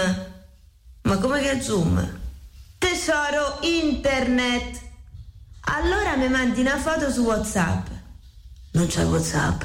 [1.02, 2.20] Ma come che Zoom?
[2.78, 4.80] Tesoro internet.
[5.62, 7.88] Allora mi mandi una foto su WhatsApp.
[8.74, 9.62] Non c'è WhatsApp.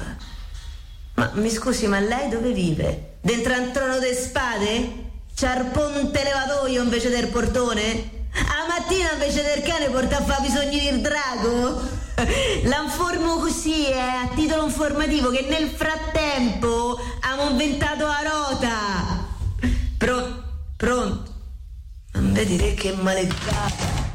[1.15, 3.17] Ma mi scusi, ma lei dove vive?
[3.21, 5.11] Dentro al trono de spade?
[5.35, 8.21] C'è il ponte levatoio invece del portone?
[8.33, 11.81] A mattina invece del cane porta a fare bisogni del drago?
[12.65, 19.27] La informo così, eh, a titolo informativo, che nel frattempo abbiamo inventato la rota.
[19.97, 20.43] Pro-
[20.75, 21.31] pronto?
[22.13, 24.11] Non vedi che maleducata.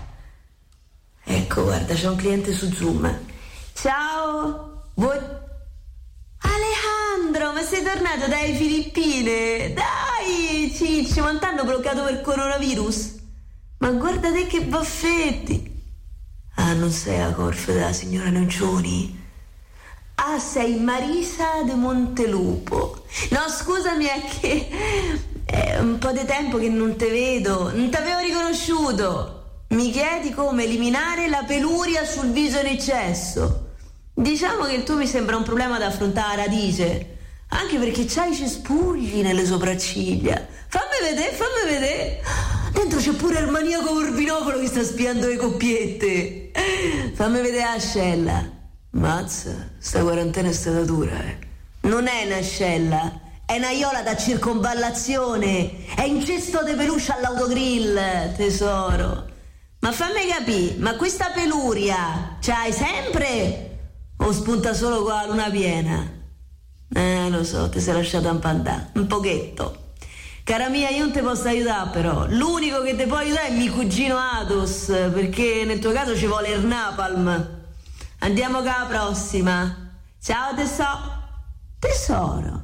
[1.24, 3.18] Ecco, guarda, c'è un cliente su Zoom.
[3.72, 5.38] Ciao, vuoi...
[7.58, 9.72] Ma sei tornato dalle Filippine?
[9.74, 13.14] Dai, Cicci, ma t'hanno bloccato per coronavirus?
[13.78, 15.82] Ma guarda te che baffetti!
[16.54, 19.26] Ah, non sei la corfa della signora Nocioni?
[20.14, 23.02] Ah, sei Marisa de Montelupo.
[23.30, 24.68] No, scusami, è che
[25.44, 27.72] è un po' di tempo che non te vedo.
[27.74, 29.64] Non t'avevo riconosciuto.
[29.70, 33.72] Mi chiedi come eliminare la peluria sul viso in eccesso.
[34.14, 37.17] Diciamo che tuo mi sembra un problema da affrontare a radice,
[37.48, 40.46] anche perché c'hai i cespugli nelle sopracciglia.
[40.68, 42.22] Fammi vedere, fammi vedere.
[42.72, 46.50] Dentro c'è pure il maniaco col binocolo che sta spiando le coppiette.
[47.14, 48.56] Fammi vedere l'ascella.
[48.90, 51.38] Mazza, sta quarantena è stata dura, eh.
[51.82, 55.94] Non è un'ascella, è una iola da circonvallazione.
[55.94, 59.26] È in cesto di peluche all'autogrill, tesoro.
[59.80, 63.78] Ma fammi capire, ma questa peluria c'hai sempre
[64.16, 66.17] o spunta solo con la luna piena?
[66.94, 69.92] Eh, lo so, ti sei lasciata impandare, un pochetto.
[70.44, 72.27] Cara mia, io non ti posso aiutare però.
[72.29, 76.48] L'unico che ti può aiutare è mio cugino Atos, perché nel tuo caso ci vuole
[76.48, 77.57] il napalm.
[78.20, 79.92] Andiamo con la prossima.
[80.22, 81.16] Ciao tesoro.
[81.79, 82.62] Tesoro.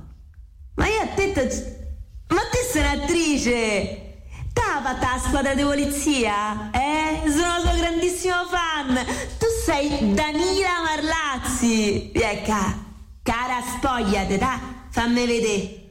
[0.75, 1.33] Ma io a te...
[1.33, 1.87] Te...
[2.29, 4.05] Ma te sei un'attrice!
[4.85, 6.71] Fatta la squadra di polizia?
[6.71, 7.31] Eh?
[7.31, 9.03] Sono la sua grandissimo fan!
[9.39, 12.13] Tu sei Danila Marlazzi!
[12.13, 12.85] Ecca,
[13.25, 14.61] cara spogliate, da,
[14.91, 15.83] fammi vedere.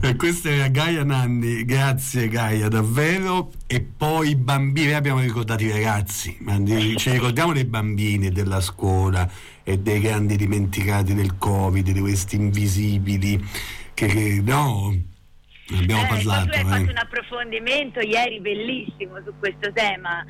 [0.00, 3.50] E questa era Gaia Nanni, grazie Gaia davvero.
[3.66, 6.38] E poi i bambini, abbiamo ricordato i ragazzi,
[6.96, 9.28] ci ricordiamo dei bambini della scuola
[9.64, 13.42] e dei grandi dimenticati del Covid, di questi invisibili
[13.94, 14.94] che, che no,
[15.76, 16.50] abbiamo eh, parlato.
[16.50, 16.64] Tu hai eh.
[16.64, 20.24] fatto un approfondimento ieri bellissimo su questo tema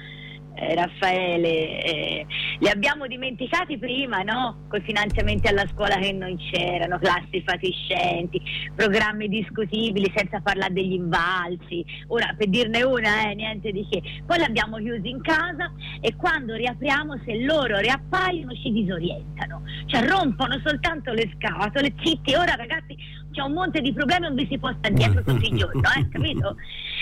[0.59, 2.27] eh, Raffaele, eh,
[2.59, 4.65] li abbiamo dimenticati prima, no?
[4.69, 8.41] Con i finanziamenti alla scuola che non c'erano, classi fatiscenti,
[8.75, 11.85] programmi discutibili senza parlare degli invalsi.
[12.09, 14.03] Ora, per dirne una, eh, niente di che.
[14.27, 19.63] Poi li abbiamo chiusi in casa e quando riapriamo, se loro riappaiono, ci disorientano.
[19.87, 22.35] Cioè rompono soltanto le scatole, zitti.
[22.35, 22.97] Ora ragazzi
[23.31, 26.09] c'è un monte di problemi, non vi si può stare dietro tutti i giorni, eh,
[26.09, 26.57] capito?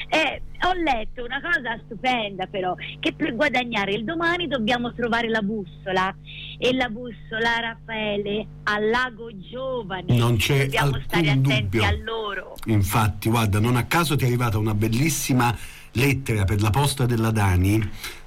[0.09, 5.43] Eh, ho letto una cosa stupenda però, che per guadagnare il domani dobbiamo trovare la
[5.43, 6.15] bussola
[6.59, 10.17] e la bussola Raffaele al lago giovane.
[10.17, 11.85] Non c'è dobbiamo alcun stare attenti dubbio.
[11.85, 12.55] a loro.
[12.67, 15.55] Infatti, guarda, non a caso ti è arrivata una bellissima
[15.93, 17.79] lettera per la posta della Dani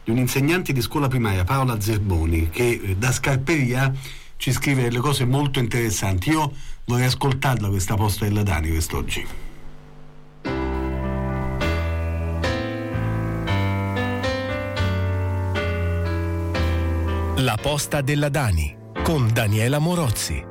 [0.04, 3.92] di un insegnante di scuola primaria, Paola Zerboni, che eh, da Scarperia
[4.38, 6.30] ci scrive delle cose molto interessanti.
[6.30, 6.52] Io
[6.86, 9.49] vorrei ascoltarla questa posta della Dani quest'oggi.
[17.42, 20.44] La posta della Dani con Daniela Morozzi.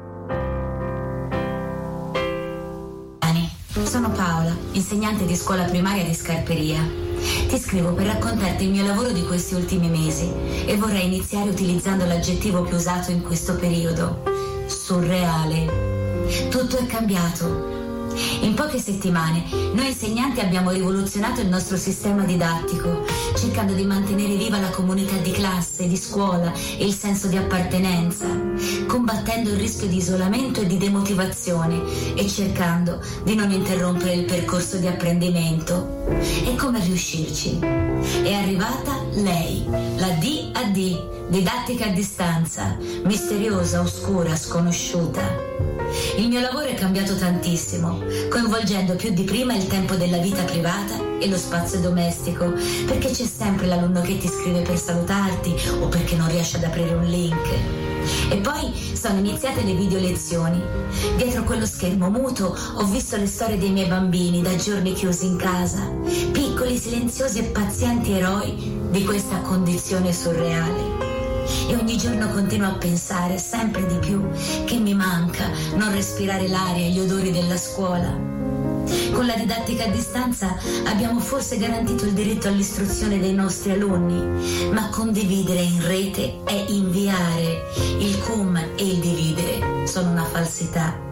[3.85, 6.81] Sono Paola, insegnante di scuola primaria di Scarperia.
[7.47, 10.33] Ti scrivo per raccontarti il mio lavoro di questi ultimi mesi
[10.65, 14.23] e vorrei iniziare utilizzando l'aggettivo più usato in questo periodo,
[14.67, 16.27] surreale.
[16.49, 17.77] Tutto è cambiato.
[18.41, 23.05] In poche settimane noi insegnanti abbiamo rivoluzionato il nostro sistema didattico,
[23.49, 28.27] cercando di mantenere viva la comunità di classe, di scuola e il senso di appartenenza,
[28.87, 31.81] combattendo il rischio di isolamento e di demotivazione
[32.15, 36.05] e cercando di non interrompere il percorso di apprendimento.
[36.45, 37.59] E come riuscirci?
[37.59, 39.65] È arrivata lei,
[39.97, 45.48] la DAD, didattica a distanza, misteriosa, oscura, sconosciuta.
[46.17, 50.95] Il mio lavoro è cambiato tantissimo, coinvolgendo più di prima il tempo della vita privata
[51.19, 52.53] e lo spazio domestico,
[52.87, 56.95] perché c'è sempre l'alunno che ti scrive per salutarti o perché non riesce ad aprire
[56.95, 57.49] un link.
[58.31, 60.63] E poi sono iniziate le video lezioni.
[61.17, 65.37] Dietro quello schermo muto ho visto le storie dei miei bambini da giorni chiusi in
[65.37, 65.91] casa,
[66.33, 71.08] piccoli, silenziosi e pazienti eroi di questa condizione surreale.
[71.69, 74.29] E ogni giorno continuo a pensare sempre di più
[74.65, 78.37] che mi manca non respirare l'aria e gli odori della scuola.
[79.13, 84.89] Con la didattica a distanza abbiamo forse garantito il diritto all'istruzione dei nostri alunni, ma
[84.89, 87.67] condividere in rete e inviare
[87.99, 91.08] il cum e il dividere sono una falsità.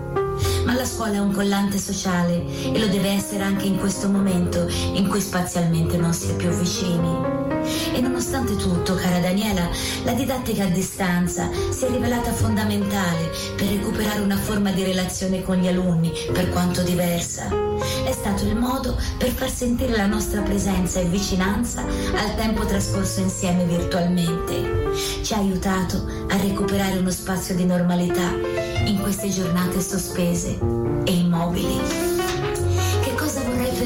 [0.66, 4.66] Ma la scuola è un collante sociale e lo deve essere anche in questo momento
[4.94, 7.54] in cui spazialmente non si è più vicini.
[7.94, 9.68] E nonostante tutto, cara Daniela,
[10.02, 15.56] la didattica a distanza si è rivelata fondamentale per recuperare una forma di relazione con
[15.56, 17.48] gli alunni, per quanto diversa.
[18.04, 23.20] È stato il modo per far sentire la nostra presenza e vicinanza al tempo trascorso
[23.20, 24.94] insieme virtualmente.
[25.22, 30.58] Ci ha aiutato a recuperare uno spazio di normalità in queste giornate sospese
[31.04, 32.15] e immobili.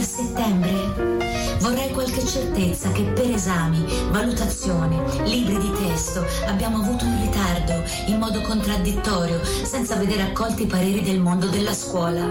[0.01, 1.59] Per settembre?
[1.59, 8.17] Vorrei qualche certezza che per esami, valutazione, libri di testo abbiamo avuto un ritardo in
[8.17, 12.25] modo contraddittorio senza vedere accolti i pareri del mondo della scuola.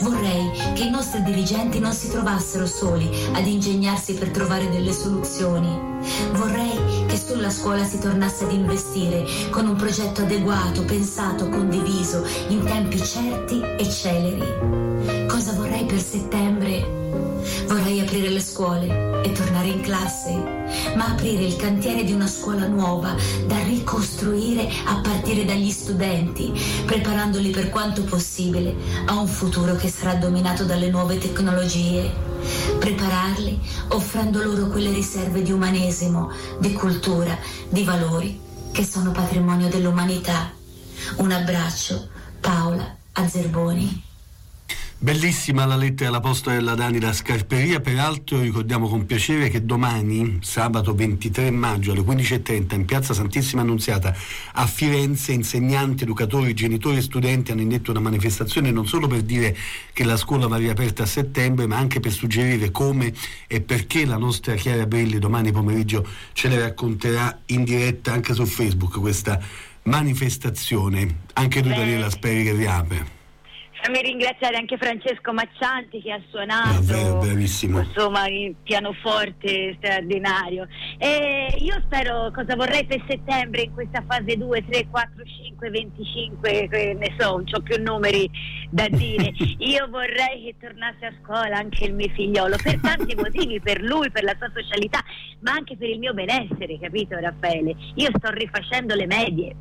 [0.00, 5.68] Vorrei che i nostri dirigenti non si trovassero soli ad ingegnarsi per trovare delle soluzioni.
[6.32, 12.64] Vorrei che sulla scuola si tornasse ad investire con un progetto adeguato, pensato, condiviso, in
[12.64, 15.27] tempi certi e celeri.
[15.38, 16.80] Cosa vorrei per settembre?
[17.68, 20.32] Vorrei aprire le scuole e tornare in classe,
[20.96, 23.14] ma aprire il cantiere di una scuola nuova
[23.46, 26.52] da ricostruire a partire dagli studenti,
[26.84, 28.74] preparandoli per quanto possibile
[29.06, 32.10] a un futuro che sarà dominato dalle nuove tecnologie.
[32.80, 33.60] Prepararli
[33.90, 38.40] offrendo loro quelle riserve di umanesimo, di cultura, di valori
[38.72, 40.50] che sono patrimonio dell'umanità.
[41.18, 42.08] Un abbraccio,
[42.40, 44.06] Paola Azzerboni.
[45.00, 50.38] Bellissima la lettera alla posta della Dani da Scarperia, peraltro ricordiamo con piacere che domani,
[50.42, 54.12] sabato 23 maggio alle 15.30 in piazza Santissima Annunziata
[54.54, 59.56] a Firenze, insegnanti, educatori, genitori e studenti hanno indetto una manifestazione non solo per dire
[59.92, 63.14] che la scuola va riaperta a settembre, ma anche per suggerire come
[63.46, 68.44] e perché la nostra Chiara Brilli domani pomeriggio ce le racconterà in diretta anche su
[68.44, 69.40] Facebook questa
[69.84, 71.20] manifestazione.
[71.34, 71.68] Anche tu.
[71.68, 73.17] Daniela speri che riapre.
[73.80, 76.80] Fammi ringraziare anche Francesco Maccianti che ha suonato.
[76.80, 77.18] Davvero.
[77.28, 80.66] Insomma, il pianoforte straordinario.
[80.98, 86.68] E io spero cosa vorrei per settembre in questa fase 2, 3, 4, 5, 25,
[86.70, 88.28] che ne so, non ho più numeri
[88.70, 89.32] da dire.
[89.58, 94.10] Io vorrei che tornasse a scuola anche il mio figliolo per tanti motivi, per lui,
[94.10, 95.02] per la sua socialità,
[95.40, 97.74] ma anche per il mio benessere, capito Raffaele?
[97.94, 99.56] Io sto rifacendo le medie.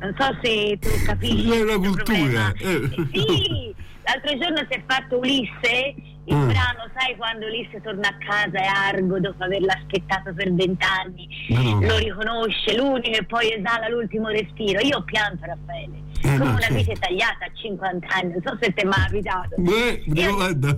[0.00, 1.50] Non so se tu capisci.
[1.50, 2.52] È questo cultura.
[2.58, 2.90] eh.
[3.12, 3.74] Sì,
[4.04, 6.48] l'altro giorno si è fatto Ulisse, il Mm.
[6.48, 11.86] brano, sai quando Ulisse torna a casa e Argo dopo averla aspettato per vent'anni, Madonna.
[11.86, 14.80] lo riconosce, l'unico e poi esala l'ultimo respiro.
[14.80, 16.74] Io pianto Raffaele, Eh, come no, una certo.
[16.74, 19.54] vite tagliata a 50 anni, non so se ti è mai capitato.
[19.58, 20.76] Beh, Io- guarda.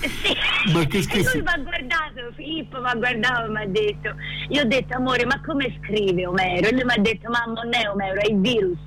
[0.00, 0.36] Sì.
[0.72, 1.32] Ma che E scherzi.
[1.38, 4.14] lui mi ha guardato Filippo mi ha guardato e mi ha detto,
[4.48, 6.66] io ho detto amore ma come scrive Omero?
[6.66, 8.78] E lui mi ha detto mamma non è Omero, è il virus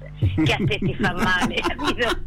[0.43, 2.21] che a te ti fa male, capito?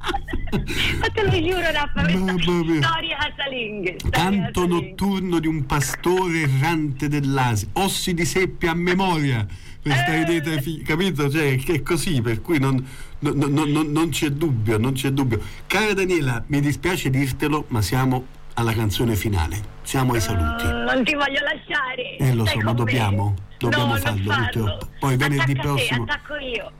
[1.00, 3.96] ma te lo giuro Raffa, storia casalinghe.
[4.10, 9.46] Canto notturno di un pastore errante dell'Asia, ossi di seppia a memoria
[9.82, 10.20] questa eh.
[10.20, 11.30] idea, capito?
[11.30, 12.84] Cioè, che è così, per cui non,
[13.20, 15.40] non, non, non, c'è dubbio, non c'è dubbio.
[15.66, 19.78] Cara Daniela, mi dispiace dirtelo, ma siamo alla canzone finale.
[19.82, 20.64] Siamo ai saluti.
[20.64, 22.16] Uh, non ti voglio lasciare.
[22.16, 23.34] Eh lo so, ma dobbiamo.
[23.58, 24.78] Dobbiamo no, farlo, farlo.
[24.98, 26.04] Poi venerdì Attacca prossimo.
[26.04, 26.72] Te, attacco io.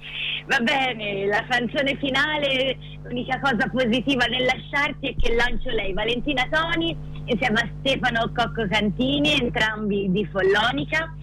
[0.46, 6.48] Va bene, la canzone finale, l'unica cosa positiva nel lasciarti è che lancio lei, Valentina
[6.50, 11.14] Toni, insieme a Stefano Cocco Cantini, entrambi di Follonica.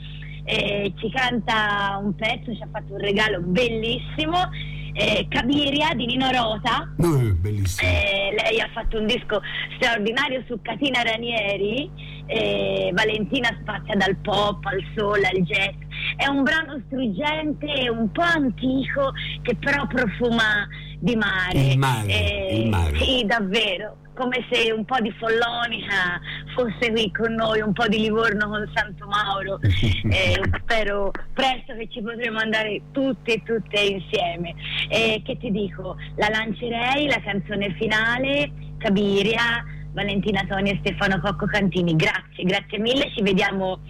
[0.43, 4.49] Eh, ci canta un pezzo, ci ha fatto un regalo bellissimo
[4.97, 6.91] eh, Cabiria di Nino Rota.
[6.97, 7.87] Uh, bellissimo.
[7.87, 9.39] Eh, lei ha fatto un disco
[9.75, 11.89] straordinario su Catina Ranieri.
[12.25, 15.75] Eh, Valentina spazia dal pop al soul al jazz.
[16.15, 19.11] È un brano struggente, un po' antico,
[19.43, 20.67] che però profuma
[20.99, 21.59] di mare.
[21.59, 22.97] Il mare, eh, il mare.
[22.97, 26.19] Sì, davvero come se un po' di Follonica
[26.55, 29.59] fosse qui con noi, un po' di Livorno con Santo Mauro.
[30.07, 34.55] Eh, spero presto che ci potremo andare tutte e tutte insieme.
[34.89, 35.97] Eh, che ti dico?
[36.15, 41.95] La lancerei, la canzone finale, Cabiria, Valentina Toni e Stefano Cocco Cantini.
[41.95, 43.81] Grazie, grazie mille, ci vediamo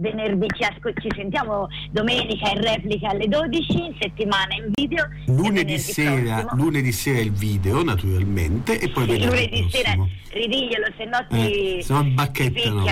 [0.00, 5.08] venerdì ci, ascol- ci, sentiamo domenica in replica alle 12, in settimana in video.
[5.26, 9.94] Lunedì sera, lunedì sera il video naturalmente e poi sì, lunedì sera
[10.32, 12.84] ridiglielo se no ti, eh, se no bacchettano.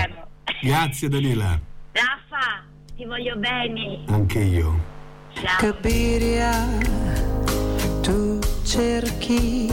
[0.61, 1.59] Grazie Daniela.
[1.91, 2.63] Raffa,
[2.95, 4.03] ti voglio bene.
[4.07, 4.97] Anche io.
[5.33, 5.57] Ciao.
[5.57, 6.51] Capiria,
[8.01, 9.67] tu cerchi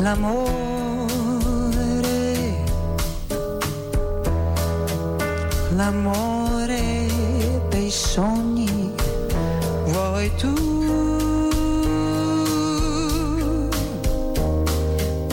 [0.00, 0.79] l'amore
[5.80, 7.06] l'amore
[7.70, 8.92] dei sogni
[9.86, 10.52] vuoi tu?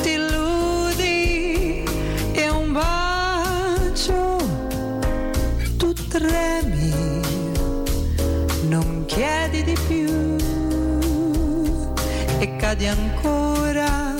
[0.01, 1.83] Ti illudi
[2.31, 4.37] e un bacio
[5.75, 6.93] tu tremi
[8.69, 10.37] non chiedi di più
[12.39, 14.15] e cadi ancora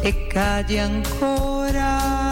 [0.00, 2.23] e cadi ancora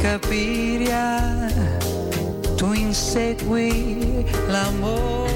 [0.00, 1.46] Capiria,
[2.56, 5.28] tu insegui l'amore.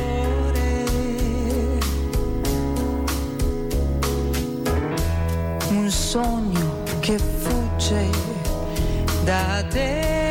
[5.68, 8.08] Un sogno che fugge
[9.24, 10.23] da te.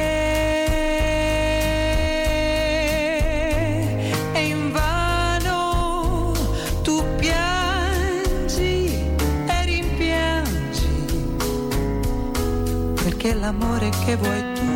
[13.33, 14.72] L'amore che vuoi tu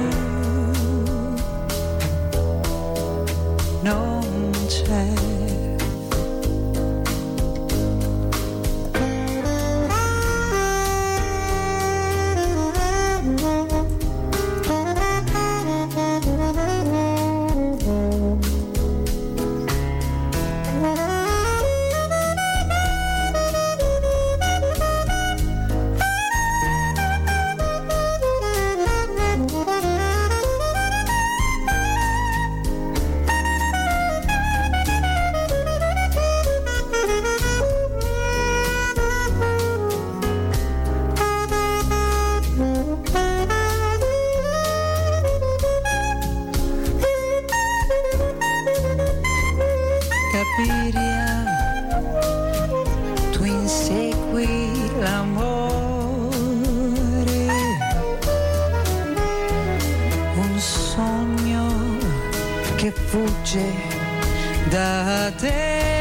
[60.38, 61.98] un sogno
[62.76, 63.66] che fugge
[64.70, 65.96] da te.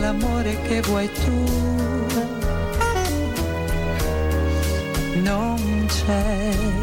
[0.00, 1.44] L'amore che vuoi tu
[5.20, 6.77] non c'è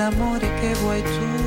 [0.00, 1.39] l'amore che vuoi tu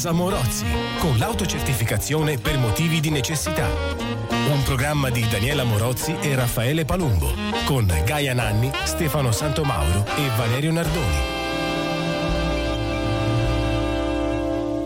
[0.00, 0.64] Casa Morozzi,
[0.98, 3.68] con l'autocertificazione per motivi di necessità.
[4.50, 7.30] Un programma di Daniela Morozzi e Raffaele Palumbo,
[7.66, 11.39] con Gaia Nanni, Stefano Santomauro e Valerio Nardoni.